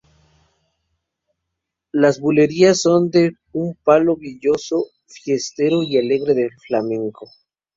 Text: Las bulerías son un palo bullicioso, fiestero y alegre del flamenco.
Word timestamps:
Las 1.91 2.19
bulerías 2.19 2.81
son 2.81 3.11
un 3.53 3.75
palo 3.83 4.15
bullicioso, 4.15 4.87
fiestero 5.05 5.83
y 5.83 5.95
alegre 5.99 6.33
del 6.33 6.49
flamenco. 6.67 7.29